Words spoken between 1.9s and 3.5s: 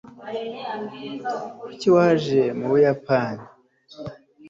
waje mu buyapani